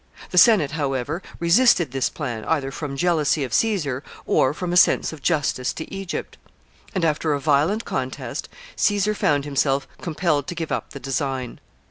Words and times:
The 0.31 0.39
Senate, 0.39 0.71
however, 0.71 1.21
resisted 1.39 1.91
this 1.91 2.09
plan, 2.09 2.43
either 2.45 2.71
from 2.71 2.97
jealousy 2.97 3.43
of 3.43 3.53
Caesar 3.53 4.01
or 4.25 4.51
from 4.51 4.73
a 4.73 4.75
sense 4.75 5.13
of 5.13 5.21
justice 5.21 5.73
to 5.73 5.93
Egypt; 5.93 6.39
and, 6.95 7.05
after 7.05 7.33
a 7.33 7.39
violent 7.39 7.85
contest, 7.85 8.49
Caesar 8.77 9.13
found 9.13 9.45
himself 9.45 9.87
compelled 10.01 10.47
to 10.47 10.55
give 10.55 10.71
up 10.71 10.93
the 10.93 10.99
design. 10.99 11.59